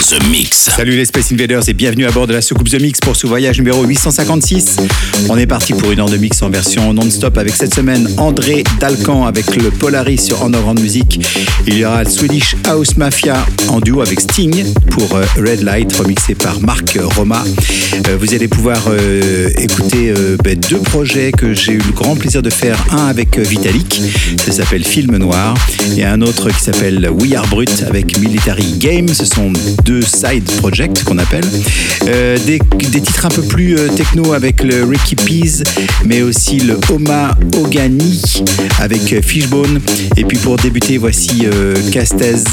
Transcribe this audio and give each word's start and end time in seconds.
The 0.00 0.22
Mix. 0.30 0.70
Salut 0.76 0.96
les 0.96 1.04
Space 1.06 1.32
Invaders 1.32 1.68
et 1.68 1.72
bienvenue 1.74 2.06
à 2.06 2.12
bord 2.12 2.28
de 2.28 2.32
la 2.32 2.40
soucoupe 2.40 2.68
The 2.70 2.80
Mix 2.80 3.00
pour 3.00 3.16
ce 3.16 3.26
voyage 3.26 3.58
numéro 3.58 3.82
856. 3.84 4.76
On 5.28 5.36
est 5.36 5.46
parti 5.46 5.72
pour 5.72 5.90
une 5.90 5.98
heure 5.98 6.08
de 6.08 6.16
mix 6.16 6.40
en 6.40 6.50
version 6.50 6.94
non-stop 6.94 7.36
avec 7.36 7.54
cette 7.56 7.74
semaine 7.74 8.08
André 8.16 8.62
Dalcan 8.78 9.26
avec 9.26 9.56
le 9.56 9.70
Polaris 9.70 10.18
sur 10.18 10.42
Underground 10.44 10.80
Music. 10.80 11.20
Il 11.66 11.76
y 11.76 11.84
aura 11.84 12.04
Swedish 12.04 12.54
House 12.64 12.96
Mafia 12.96 13.44
en 13.68 13.80
duo 13.80 14.00
avec 14.00 14.20
Sting 14.20 14.64
pour 14.90 15.16
euh, 15.16 15.24
Red 15.36 15.62
Light 15.62 15.92
remixé 15.96 16.36
par 16.36 16.60
Marc 16.60 16.96
Roma. 17.16 17.42
Euh, 18.08 18.16
vous 18.18 18.32
allez 18.34 18.48
pouvoir 18.48 18.84
euh, 18.88 19.50
écouter 19.58 20.14
ben, 20.44 20.58
deux 20.70 20.80
projets 20.80 21.32
que 21.32 21.54
j'ai 21.54 21.72
eu 21.72 21.78
le 21.78 21.92
grand 21.92 22.14
plaisir 22.14 22.42
de 22.42 22.50
faire. 22.50 22.78
Un 22.92 23.06
avec 23.08 23.36
Vitalik, 23.38 24.00
ça 24.38 24.52
s'appelle 24.52 24.84
Film 24.84 25.16
Noir, 25.16 25.54
et 25.96 26.04
un 26.04 26.22
autre 26.22 26.50
qui 26.50 26.62
s'appelle 26.62 27.10
We 27.10 27.34
Are 27.34 27.46
Brut 27.48 27.84
avec 27.86 28.16
Military 28.18 28.72
Game. 28.78 29.08
Ce 29.08 29.24
sont 29.24 29.52
deux 29.88 30.02
side 30.02 30.44
projects 30.58 31.02
qu'on 31.04 31.16
appelle. 31.16 31.48
Euh, 32.08 32.36
des, 32.44 32.58
titres 32.58 33.24
un 33.24 33.30
peu 33.30 33.40
plus 33.40 33.78
euh, 33.78 33.88
techno 33.88 34.34
avec 34.34 34.62
le 34.62 34.84
Ricky 34.84 35.16
Peas, 35.16 35.62
mais 36.04 36.20
aussi 36.20 36.60
le 36.60 36.78
Oma 36.90 37.34
Ogani 37.56 38.42
avec 38.80 39.14
euh, 39.14 39.22
Fishbone. 39.22 39.80
Et 40.18 40.26
puis 40.26 40.36
pour 40.36 40.56
débuter, 40.56 40.98
voici 40.98 41.46
Castez 41.90 42.44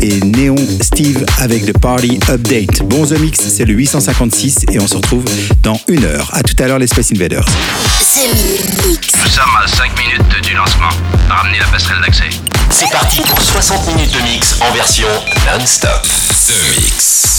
et 0.00 0.18
Néon 0.22 0.56
Steve 0.80 1.24
avec 1.38 1.66
The 1.66 1.78
Party 1.78 2.18
Update. 2.28 2.82
Bon 2.88 3.06
Mix, 3.20 3.38
c'est 3.48 3.64
le 3.64 3.74
856 3.74 4.66
et 4.72 4.80
on 4.80 4.88
se 4.88 4.96
retrouve 4.96 5.24
dans 5.62 5.80
une 5.86 6.04
heure. 6.04 6.30
À 6.32 6.42
tout 6.42 6.60
à 6.60 6.66
l'heure 6.66 6.80
les 6.80 6.88
Space 6.88 7.12
Invaders. 7.12 7.46
Nous 8.16 9.30
sommes 9.30 9.56
à 9.62 9.68
5 9.68 9.92
minutes 10.00 10.44
du 10.44 10.54
lancement. 10.54 11.11
Ramenez 11.32 11.60
la 11.60 11.66
passerelle 11.66 12.02
d'accès. 12.02 12.28
C'est 12.68 12.90
parti 12.90 13.22
pour 13.22 13.40
60 13.40 13.86
minutes 13.86 14.12
de 14.12 14.20
mix 14.20 14.60
en 14.60 14.70
version 14.72 15.08
non-stop. 15.46 16.06
Mix. 16.76 17.32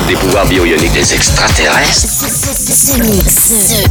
Des 0.00 0.14
pouvoirs 0.14 0.46
bio-ioniques. 0.46 0.92
Des 0.92 1.14
extraterrestres 1.14 2.08
Ce 2.08 2.98
mix. 2.98 3.52
Ce 3.68 3.74
mix. 3.74 3.81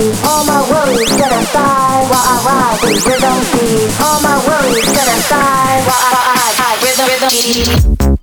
All 0.00 0.46
my 0.46 0.60
worries 0.70 1.10
set 1.10 1.30
aside 1.30 2.08
while 2.08 2.24
I 2.24 2.36
ride 2.46 2.78
with 2.82 3.04
rhythm 3.04 3.36
beat. 3.52 4.00
All 4.00 4.18
my 4.22 4.36
worries 4.48 4.86
set 4.86 5.08
aside 5.08 5.84
while 5.84 6.00
I 6.00 6.56
ride, 6.56 6.80
rhythm, 6.80 7.98
rhythm, 8.00 8.19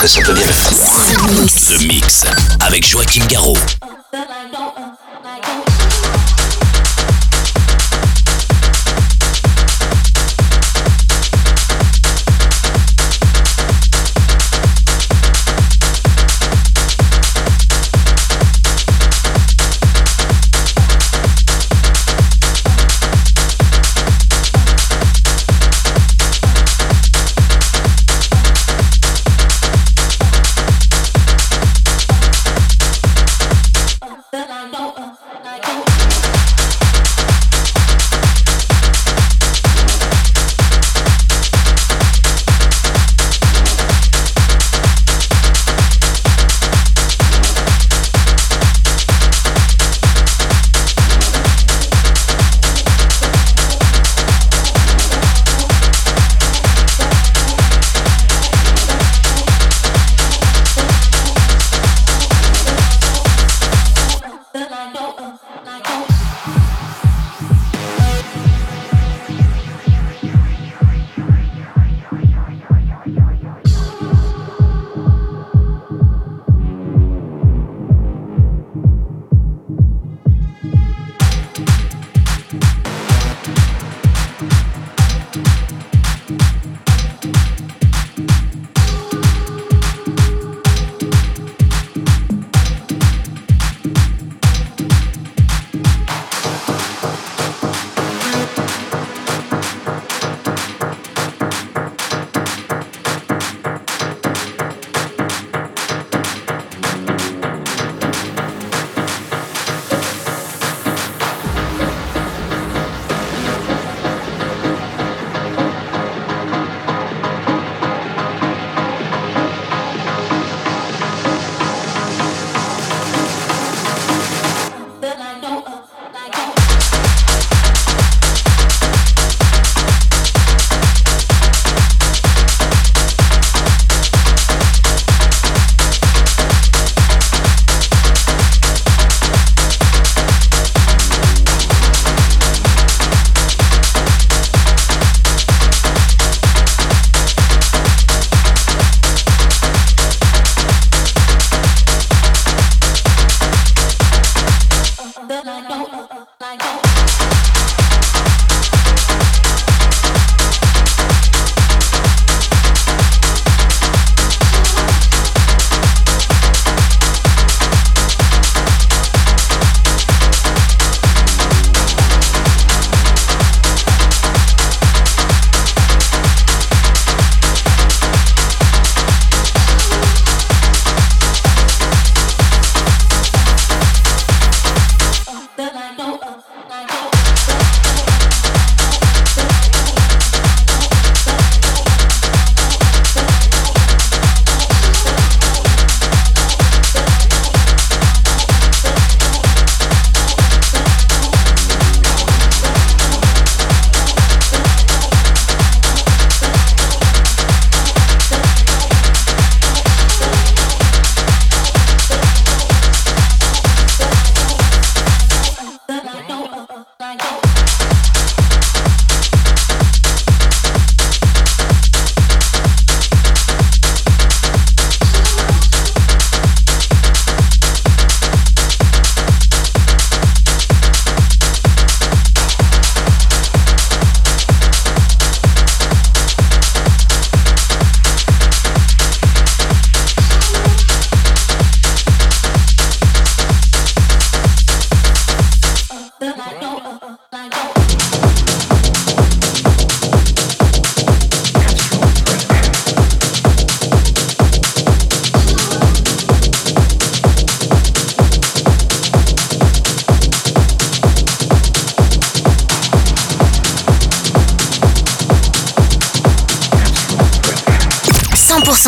que. 0.00 0.32
The 1.78 1.84
Mix 1.86 2.24
avec 2.60 2.86
Joachim 2.86 3.26
Garraud. 3.26 3.59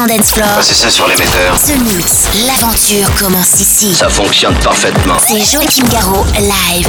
100% 0.03 0.07
dance 0.09 0.31
floor. 0.33 0.49
C'est 0.63 0.75
ça 0.75 0.91
sur 0.91 1.07
l'émetteur. 1.07 1.57
The 1.59 1.77
Mix, 1.83 2.29
l'aventure 2.47 3.15
commence 3.19 3.61
ici. 3.61 3.95
Ça 3.95 4.09
fonctionne 4.09 4.55
parfaitement. 4.59 5.17
C'est 5.19 5.45
Joachim 5.45 5.85
Garraud, 5.91 6.25
live. 6.39 6.89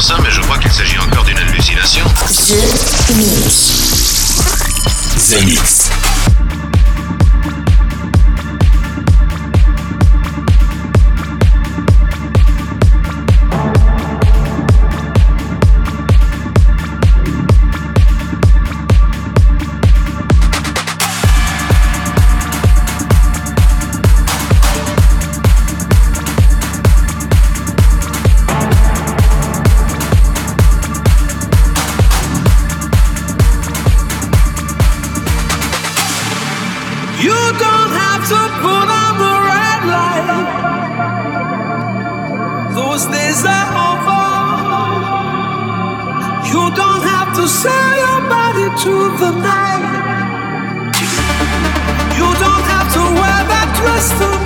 ça, 0.00 0.16
mais 0.22 0.30
je 0.30 0.40
crois 0.40 0.58
qu'il 0.58 0.70
s'agit 0.70 0.98
encore 0.98 1.24
d'une 1.24 1.38
hallucination. 1.38 2.04
the 49.18 49.30
night. 49.30 50.92
You 52.16 52.28
don't 52.44 52.66
have 52.72 52.88
to 52.92 53.00
wear 53.00 53.38
that 53.52 53.68
dress 53.78 54.10
tonight. 54.18 54.45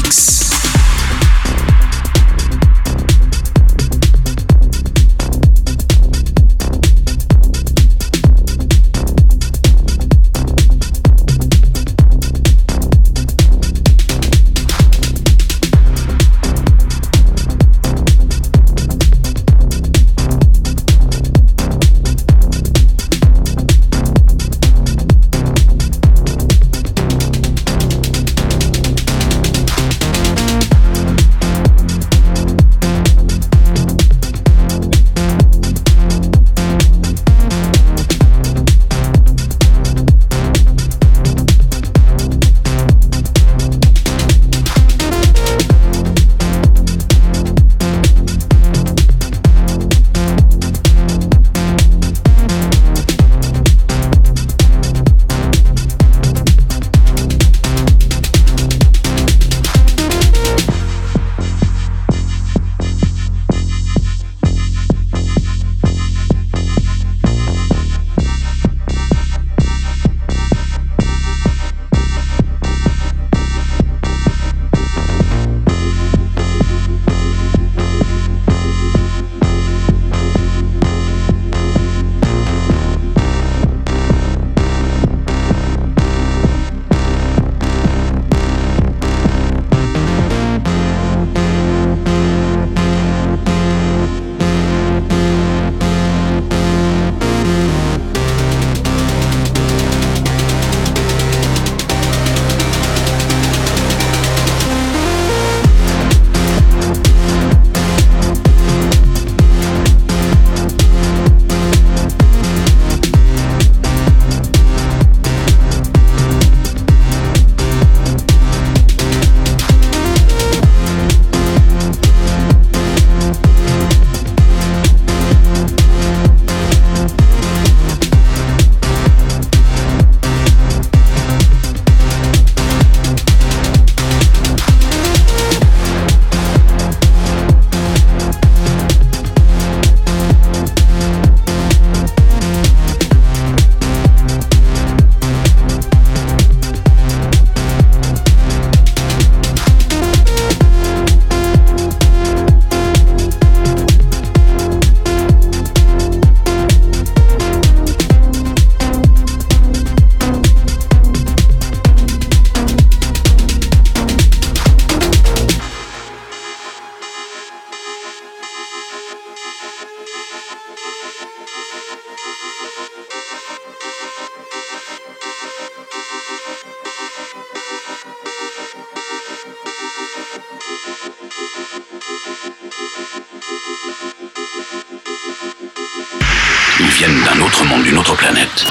Viennent 187.01 187.23
d'un 187.23 187.41
autre 187.41 187.63
monde, 187.65 187.81
d'une 187.81 187.97
autre 187.97 188.15
planète. 188.15 188.63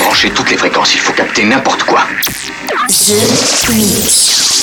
Branchez 0.00 0.30
toutes 0.30 0.50
les 0.50 0.56
fréquences, 0.56 0.94
il 0.94 1.00
faut 1.00 1.12
capter 1.12 1.44
n'importe 1.44 1.84
quoi. 1.84 2.08
The 2.88 4.61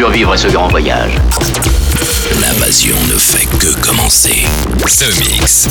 survivre 0.00 0.32
à 0.32 0.36
ce 0.38 0.48
grand 0.48 0.68
voyage. 0.68 1.14
L'invasion 2.40 2.96
ne 3.12 3.18
fait 3.18 3.44
que 3.58 3.78
commencer. 3.82 4.46
The 4.86 5.18
Mix. 5.18 5.68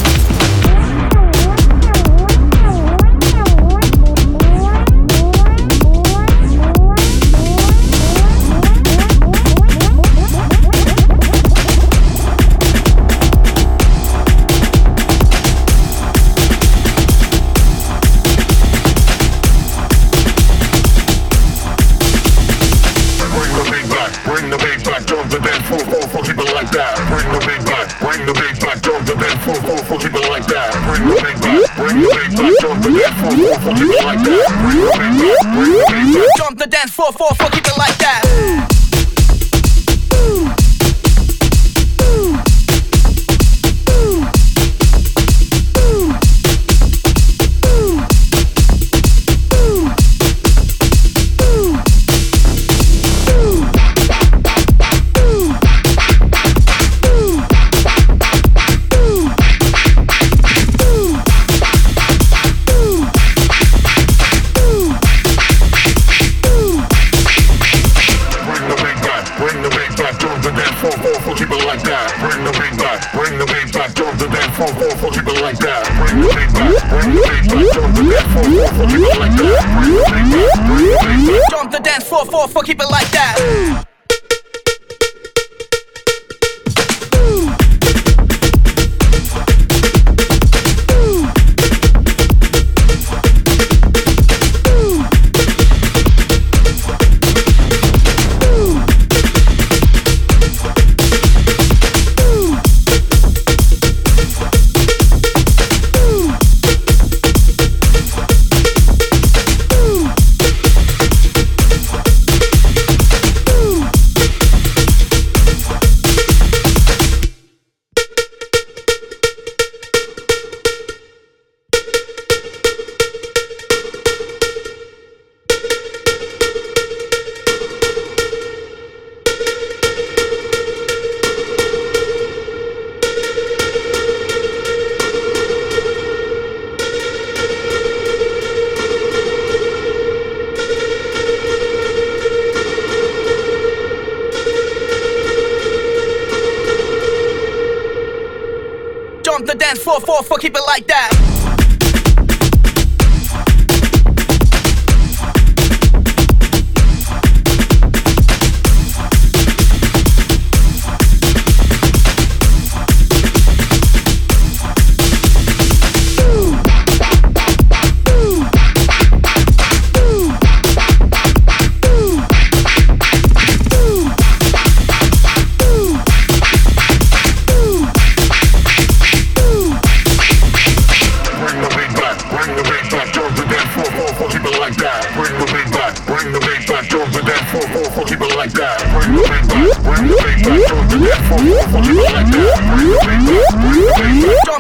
four, 74.60 74.68
four, 74.76 74.98
four 74.98 75.12
people 75.12 75.34
like 75.42 75.58
that. 75.60 75.88
Bring 75.96 76.22
the 76.22 76.28
back, 76.28 76.52
bring 76.92 77.16
back. 77.24 77.44
Jump 77.80 77.96
the 77.96 78.04
dance 78.04 78.24
floor, 78.34 78.84
Keep 78.84 79.08
it 79.08 79.20
like 79.20 79.36
that. 79.38 79.70
Bring 79.80 79.96
it 79.96 80.10
back, 80.12 80.68
bring 80.68 80.86
it 80.86 81.00
back. 81.00 81.20
like 82.90 83.08
that. 83.12 83.89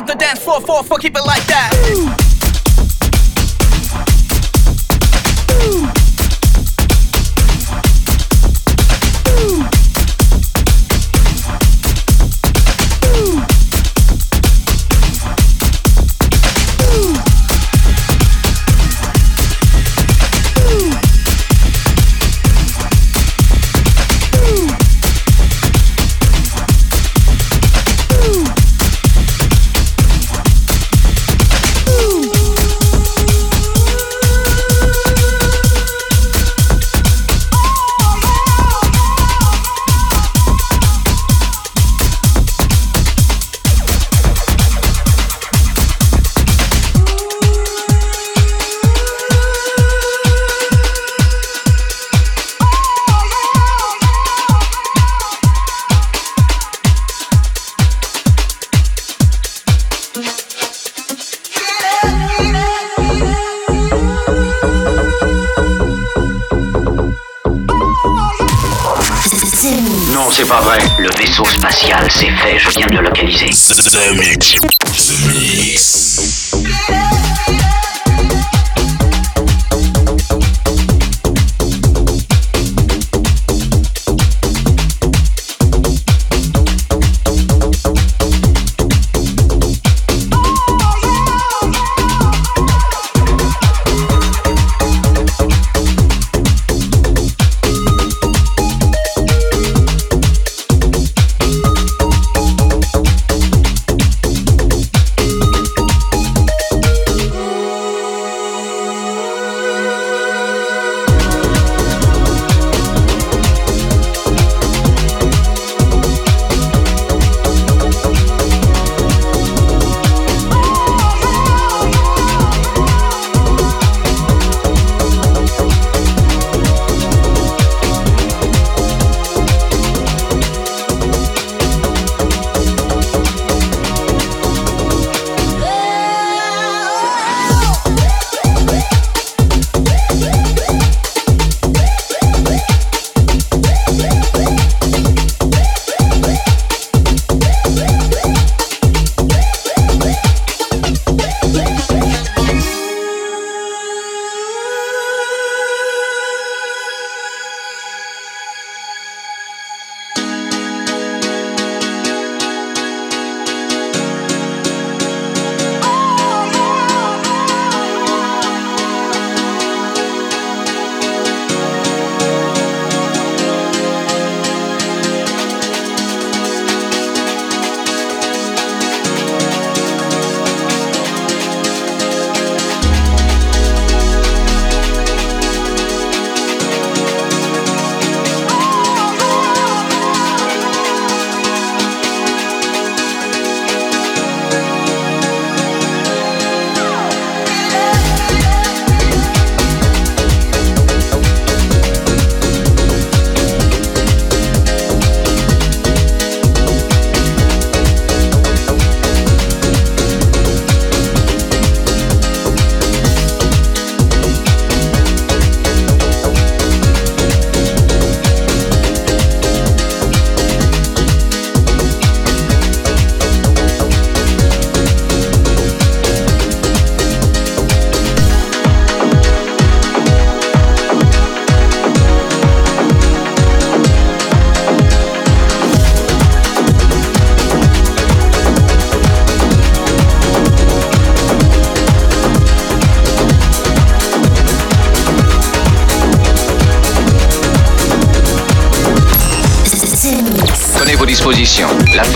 the 0.05 0.15
dance 0.15 0.39
floor, 0.39 0.61
four, 0.61 0.83
four, 0.83 0.97
keep 0.97 1.15
it 1.15 1.25
like 1.25 1.45
that. 1.47 2.18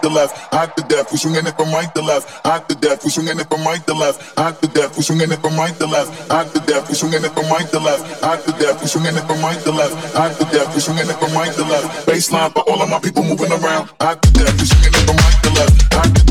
The 0.00 0.08
to 0.08 0.14
left, 0.14 0.36
hot 0.52 0.76
to 0.76 0.82
death. 0.84 1.12
We 1.12 1.18
swinging 1.18 1.46
it 1.46 1.56
from 1.56 1.72
right 1.72 1.92
The 1.92 2.00
left, 2.00 2.28
hot 2.46 2.68
to 2.68 2.74
death. 2.74 3.04
We 3.04 3.10
swinging 3.10 3.38
it 3.38 3.48
from 3.48 3.64
right 3.64 3.84
The 3.84 3.94
left, 3.94 4.22
hot 4.38 4.60
to 4.62 4.68
death. 4.68 4.96
We 4.96 5.02
swinging 5.02 5.30
it 5.30 5.40
from 5.40 5.56
right 5.56 5.76
The 5.76 5.86
left, 5.86 6.30
hot 6.30 6.52
to 6.52 6.60
death. 6.60 6.88
We 6.88 6.94
swinging 6.94 7.24
it 7.24 7.32
from 7.34 7.48
right 7.52 7.68
The 7.68 7.80
left, 7.80 8.24
hot 8.24 8.40
to 8.44 8.52
death. 8.56 8.80
We 8.80 8.88
swinging 8.88 9.16
it 9.16 9.24
from 9.28 9.40
right 9.42 9.60
The 9.60 9.72
left, 9.72 10.16
hot 10.16 10.32
to 10.38 10.44
death. 10.48 10.74
We 10.74 10.80
swinging 10.80 11.10
it 11.10 11.18
from 11.20 11.32
right 11.34 11.52
The 11.52 11.64
left. 11.64 12.06
Baseline 12.06 12.52
for 12.52 12.64
all 12.70 12.80
of 12.80 12.88
my 12.88 13.00
people 13.00 13.24
moving 13.24 13.52
around, 13.52 13.90
hot 14.00 14.22
to 14.22 14.32
death. 14.32 14.56
We 14.56 14.64
swinging 14.64 14.94
it 14.96 15.04
from 15.04 15.16
right 15.20 15.38
The 15.42 15.50
left, 15.50 15.92
hot 15.92 16.04
to 16.04 16.24
death. 16.24 16.29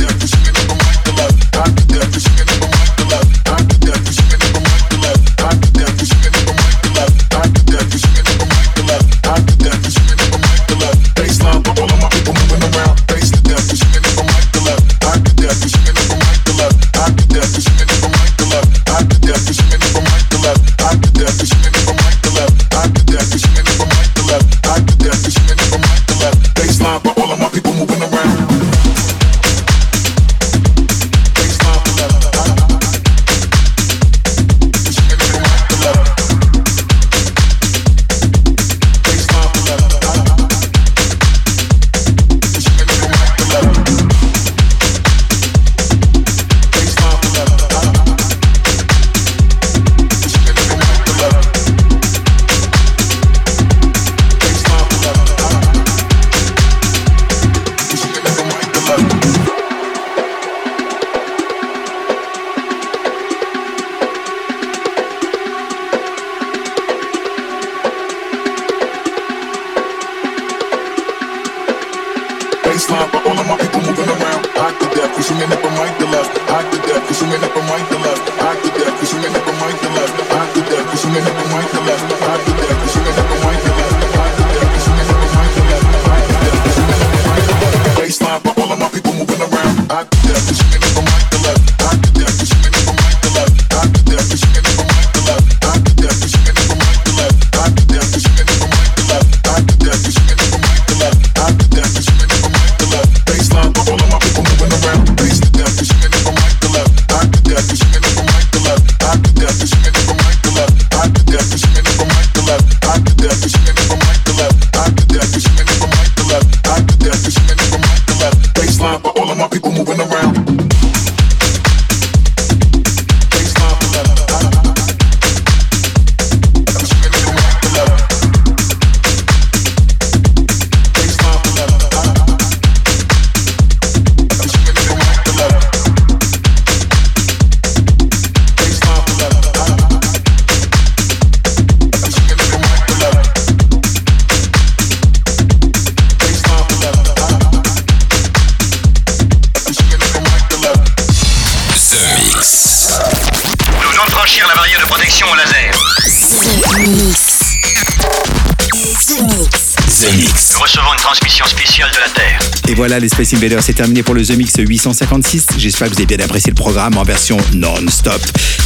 voilà, 162.89 163.01
les 163.01 163.09
Space 163.09 163.35
Invaders, 163.35 163.61
c'est 163.61 163.73
terminé 163.73 164.01
pour 164.01 164.15
le 164.15 164.25
The 164.25 164.35
Mix 164.35 164.55
856. 164.57 165.49
J'espère 165.59 165.89
que 165.89 165.93
vous 165.93 165.99
avez 165.99 166.07
bien 166.07 166.25
apprécié 166.25 166.49
le 166.49 166.55
programme 166.55 166.97
en 166.97 167.03
version 167.03 167.37
non-stop. 167.53 168.19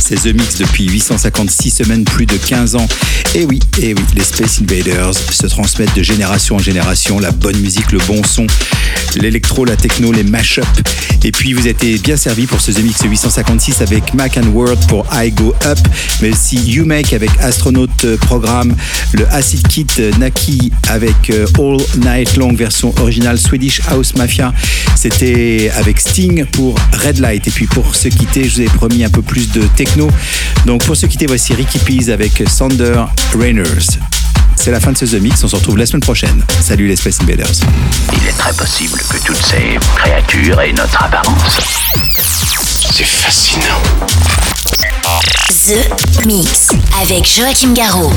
C'est 0.05 0.15
The 0.15 0.33
Mix 0.33 0.57
depuis 0.57 0.85
856 0.85 1.69
semaines, 1.71 2.03
plus 2.03 2.25
de 2.25 2.35
15 2.35 2.75
ans. 2.75 2.85
Et 3.35 3.45
oui, 3.45 3.61
et 3.81 3.93
oui, 3.93 4.01
les 4.15 4.23
Space 4.25 4.59
Invaders 4.61 5.13
se 5.13 5.47
transmettent 5.47 5.95
de 5.95 6.03
génération 6.03 6.57
en 6.57 6.59
génération 6.59 7.19
la 7.19 7.31
bonne 7.31 7.57
musique, 7.61 7.89
le 7.93 7.99
bon 7.99 8.21
son, 8.21 8.45
l'électro, 9.15 9.63
la 9.63 9.77
techno, 9.77 10.11
les 10.11 10.23
mash-ups. 10.23 10.67
Et 11.23 11.31
puis 11.31 11.53
vous 11.53 11.69
êtes 11.69 11.85
bien 12.01 12.17
servi 12.17 12.47
pour 12.47 12.59
ce 12.59 12.71
The 12.71 12.83
Mix 12.83 13.01
856 13.01 13.81
avec 13.81 14.13
Mac 14.13 14.37
and 14.37 14.49
Word 14.53 14.75
pour 14.89 15.07
I 15.13 15.31
Go 15.31 15.55
Up, 15.65 15.79
mais 16.21 16.31
aussi 16.31 16.57
You 16.57 16.83
Make 16.83 17.13
avec 17.13 17.31
Astronaut 17.39 17.87
euh, 18.03 18.17
Programme, 18.17 18.75
le 19.13 19.25
Acid 19.29 19.65
Kit 19.69 19.87
euh, 19.99 20.11
Naki 20.19 20.73
avec 20.89 21.29
euh, 21.29 21.45
All 21.57 21.77
Night 22.01 22.35
Long 22.35 22.53
version 22.53 22.93
originale 22.99 23.39
Swedish 23.39 23.79
House 23.87 24.15
Mafia 24.15 24.53
c'était 25.03 25.69
avec 25.75 25.99
Sting 25.99 26.45
pour 26.45 26.75
Red 27.03 27.19
Light. 27.19 27.45
Et 27.45 27.51
puis 27.51 27.67
pour 27.67 27.93
se 27.93 28.07
quitter, 28.07 28.47
je 28.47 28.55
vous 28.55 28.61
ai 28.61 28.65
promis 28.65 29.03
un 29.03 29.09
peu 29.09 29.21
plus 29.21 29.51
de 29.51 29.63
techno. 29.75 30.09
Donc 30.65 30.85
pour 30.85 30.95
se 30.95 31.07
quitter, 31.07 31.25
voici 31.25 31.53
Ricky 31.53 31.77
Pease 31.79 32.09
avec 32.09 32.41
Sander 32.47 33.03
Rainers. 33.37 33.99
C'est 34.55 34.71
la 34.71 34.79
fin 34.79 34.93
de 34.93 34.97
ce 34.97 35.03
The 35.03 35.19
Mix, 35.19 35.43
on 35.43 35.49
se 35.49 35.57
retrouve 35.57 35.77
la 35.77 35.85
semaine 35.85 35.99
prochaine. 35.99 36.41
Salut 36.61 36.87
les 36.87 36.95
Space 36.95 37.19
Invaders. 37.19 37.51
Il 38.13 38.29
est 38.29 38.37
très 38.37 38.53
possible 38.53 38.97
que 39.09 39.17
toutes 39.25 39.45
ces 39.45 39.77
créatures 39.97 40.61
aient 40.61 40.71
notre 40.71 41.03
apparence. 41.03 41.59
C'est 42.93 43.03
fascinant. 43.03 43.81
The 45.49 46.25
Mix 46.25 46.69
avec 47.01 47.27
Joachim 47.27 47.73
Garraud. 47.73 48.13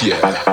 Yeah. 0.00 0.47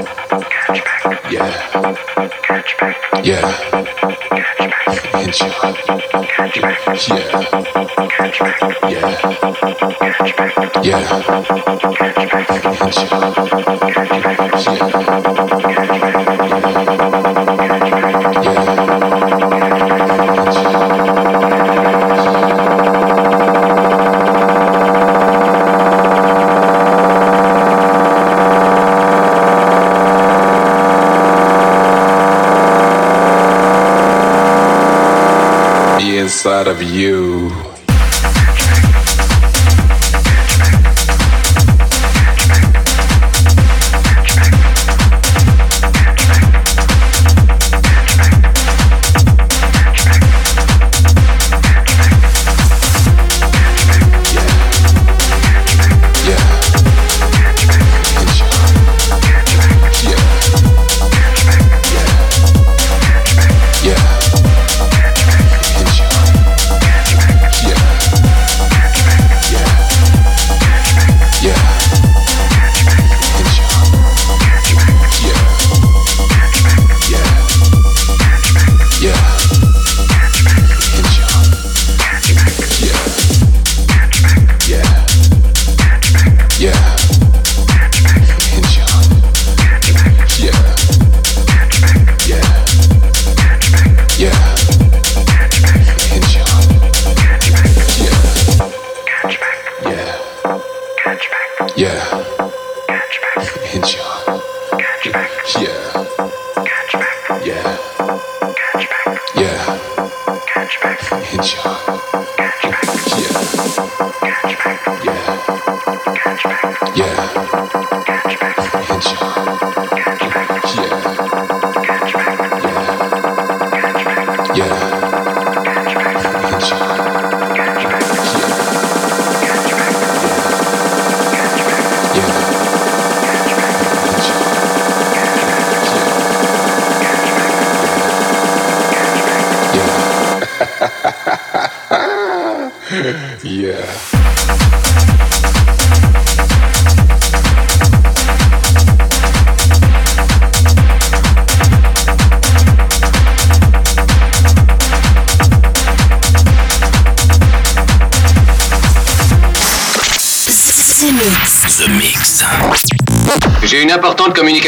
The 36.46 36.52
inside 36.52 36.68
of 36.68 36.84
you. 36.84 37.35